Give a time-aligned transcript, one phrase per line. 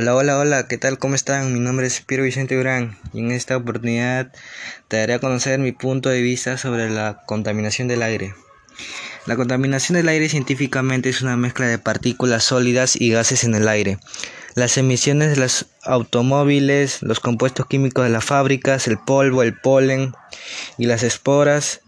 [0.00, 0.96] Hola, hola, hola, ¿qué tal?
[0.96, 1.52] ¿Cómo están?
[1.52, 4.30] Mi nombre es Piero Vicente Durán y en esta oportunidad
[4.86, 8.32] te daré a conocer mi punto de vista sobre la contaminación del aire.
[9.26, 13.66] La contaminación del aire científicamente es una mezcla de partículas sólidas y gases en el
[13.66, 13.98] aire.
[14.54, 20.14] Las emisiones de los automóviles, los compuestos químicos de las fábricas, el polvo, el polen
[20.76, 21.80] y las esporas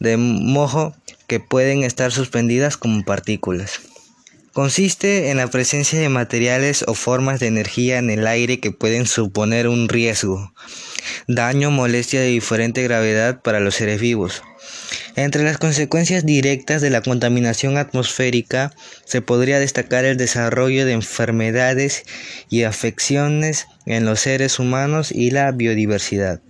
[0.00, 0.94] de mojo
[1.28, 3.87] que pueden estar suspendidas como partículas.
[4.58, 9.06] Consiste en la presencia de materiales o formas de energía en el aire que pueden
[9.06, 10.52] suponer un riesgo,
[11.28, 14.42] daño o molestia de diferente gravedad para los seres vivos.
[15.14, 18.72] Entre las consecuencias directas de la contaminación atmosférica
[19.04, 22.02] se podría destacar el desarrollo de enfermedades
[22.50, 26.40] y afecciones en los seres humanos y la biodiversidad.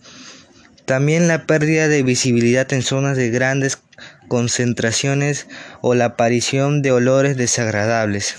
[0.86, 3.80] También la pérdida de visibilidad en zonas de grandes
[4.28, 5.46] concentraciones
[5.80, 8.36] o la aparición de olores desagradables.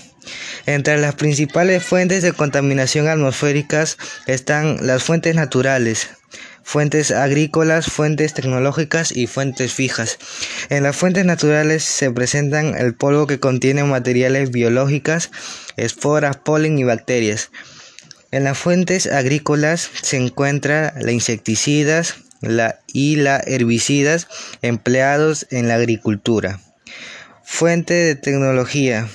[0.66, 6.10] Entre las principales fuentes de contaminación atmosféricas están las fuentes naturales,
[6.62, 10.18] fuentes agrícolas, fuentes tecnológicas y fuentes fijas.
[10.68, 15.30] En las fuentes naturales se presentan el polvo que contiene materiales biológicas,
[15.76, 17.50] esporas, polen y bacterias.
[18.30, 24.28] En las fuentes agrícolas se encuentran insecticidas, la, y la herbicidas
[24.62, 26.60] empleados en la agricultura.
[27.44, 29.08] Fuente de tecnología.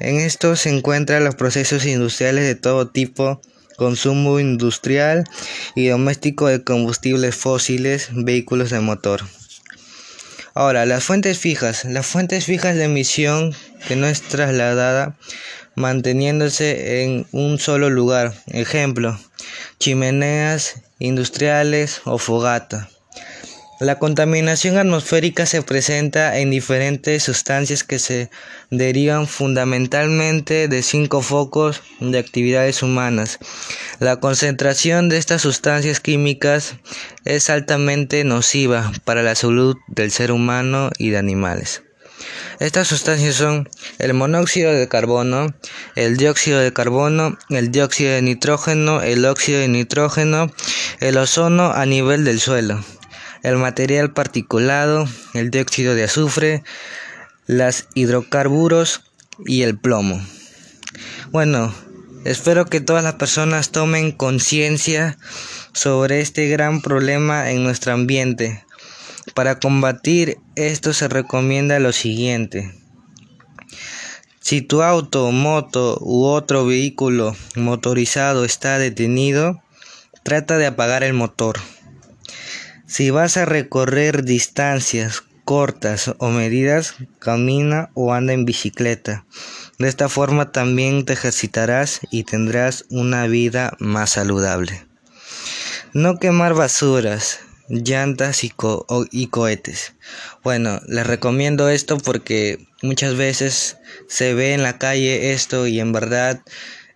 [0.00, 3.40] En esto se encuentran los procesos industriales de todo tipo,
[3.76, 5.24] consumo industrial
[5.74, 9.22] y doméstico de combustibles fósiles, vehículos de motor.
[10.54, 11.84] Ahora, las fuentes fijas.
[11.84, 13.54] Las fuentes fijas de emisión
[13.88, 15.16] que no es trasladada
[15.74, 18.34] manteniéndose en un solo lugar.
[18.46, 19.18] Ejemplo,
[19.80, 22.88] chimeneas industriales o fogata.
[23.80, 28.30] La contaminación atmosférica se presenta en diferentes sustancias que se
[28.70, 33.40] derivan fundamentalmente de cinco focos de actividades humanas.
[33.98, 36.76] La concentración de estas sustancias químicas
[37.24, 41.82] es altamente nociva para la salud del ser humano y de animales.
[42.60, 43.68] Estas sustancias son
[43.98, 45.54] el monóxido de carbono,
[45.96, 50.50] el dióxido de carbono, el dióxido de nitrógeno, el óxido de nitrógeno,
[51.00, 52.82] el ozono a nivel del suelo,
[53.42, 56.64] el material particulado, el dióxido de azufre,
[57.46, 59.02] los hidrocarburos
[59.46, 60.24] y el plomo.
[61.30, 61.74] Bueno,
[62.24, 65.18] espero que todas las personas tomen conciencia
[65.72, 68.64] sobre este gran problema en nuestro ambiente.
[69.34, 72.72] Para combatir esto se recomienda lo siguiente.
[74.40, 79.63] Si tu auto, moto u otro vehículo motorizado está detenido,
[80.24, 81.60] trata de apagar el motor.
[82.86, 89.26] Si vas a recorrer distancias cortas o medidas, camina o anda en bicicleta.
[89.78, 94.86] De esta forma también te ejercitarás y tendrás una vida más saludable.
[95.92, 98.50] No quemar basuras llantas y,
[99.28, 99.94] cohetes.
[100.42, 103.76] Bueno, les recomiendo esto porque muchas veces
[104.08, 106.42] se ve en la calle esto y en verdad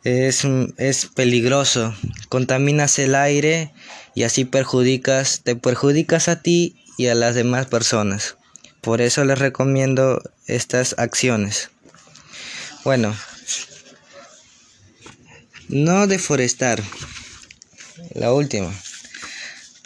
[0.05, 1.95] es, es peligroso.
[2.28, 3.73] Contaminas el aire
[4.14, 8.37] y así perjudicas, te perjudicas a ti y a las demás personas.
[8.81, 11.71] Por eso les recomiendo estas acciones.
[12.85, 13.14] Bueno,
[15.69, 16.83] no deforestar.
[18.14, 18.73] La última.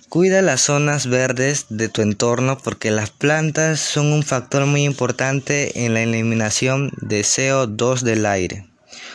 [0.08, 5.84] Cuida las zonas verdes de tu entorno porque las plantas son un factor muy importante
[5.84, 8.71] en la eliminación de CO2 del aire.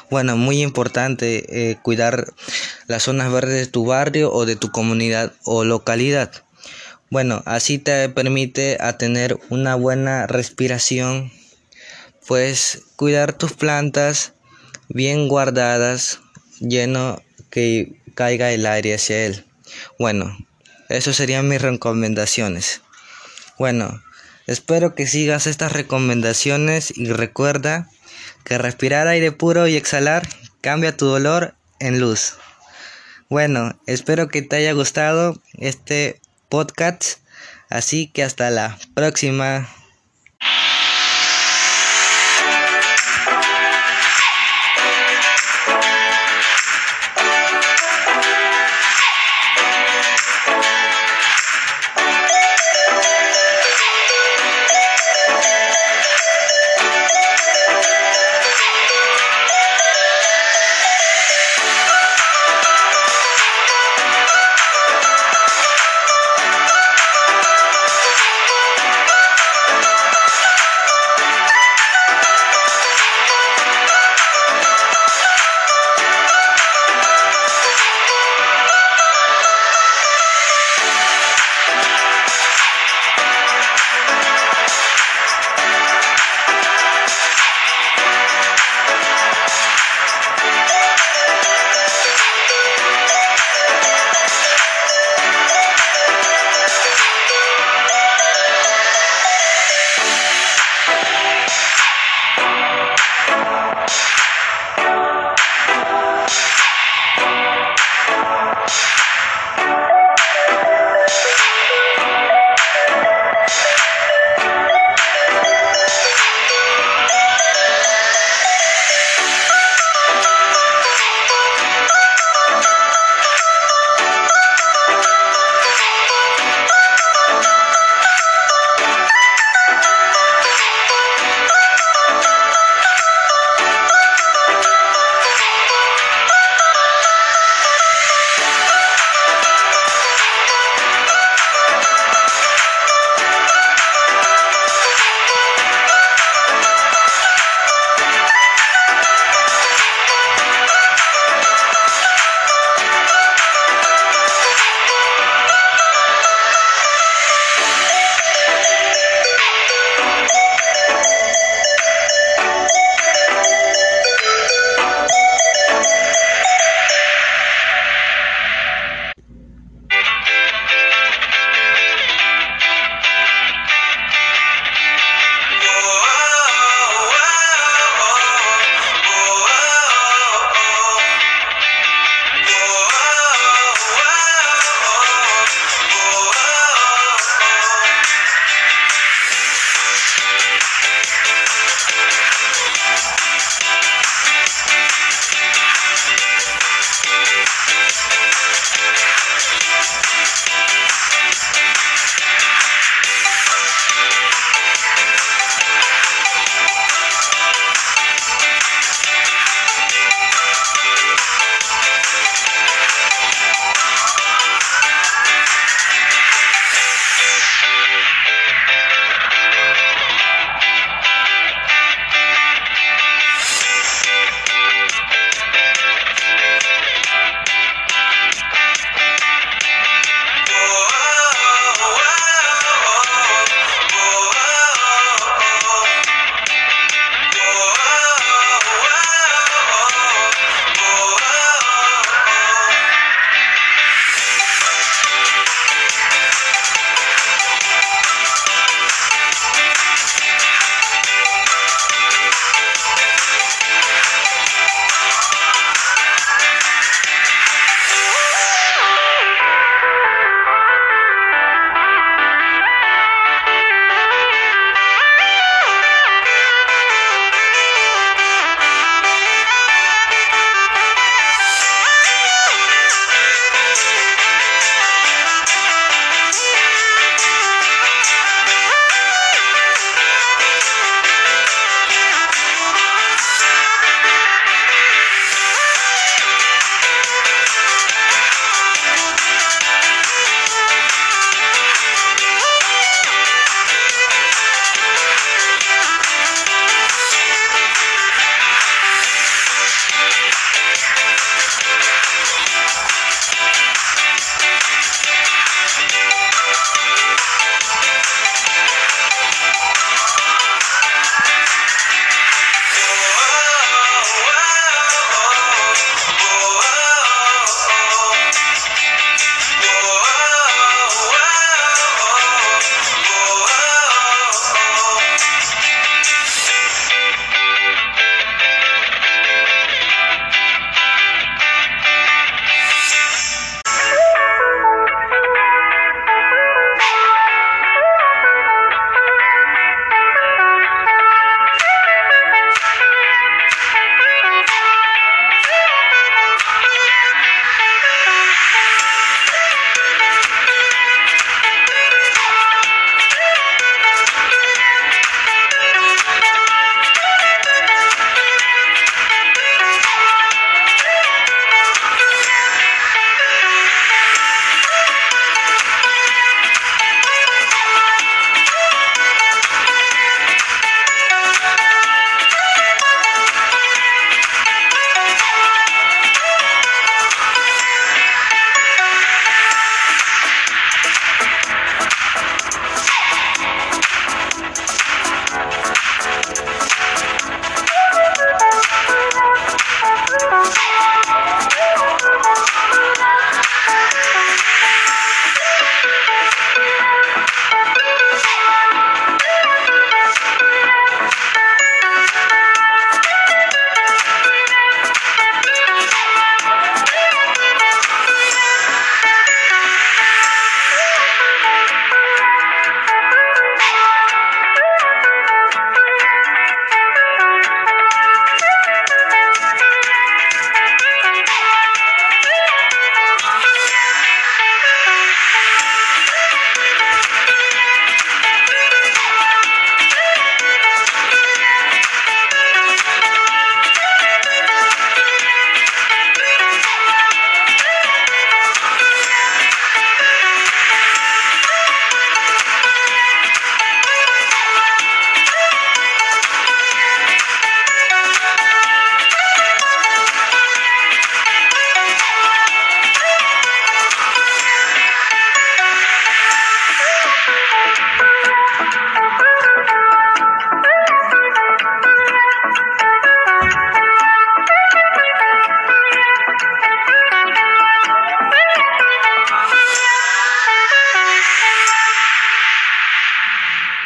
[0.10, 2.34] Bueno, muy importante eh, cuidar
[2.88, 6.32] las zonas verdes de tu barrio o de tu comunidad o localidad.
[7.10, 11.32] Bueno, así te permite a tener una buena respiración,
[12.26, 14.34] pues cuidar tus plantas
[14.90, 16.20] bien guardadas,
[16.60, 19.46] lleno que caiga el aire hacia él.
[20.00, 20.38] Bueno,
[20.90, 22.82] esas serían mis recomendaciones.
[23.60, 24.02] Bueno,
[24.46, 27.90] espero que sigas estas recomendaciones y recuerda
[28.44, 30.28] que respirar aire puro y exhalar
[30.62, 32.36] cambia tu dolor en luz.
[33.30, 37.20] Bueno, espero que te haya gustado este podcast,
[37.70, 39.70] así que hasta la próxima.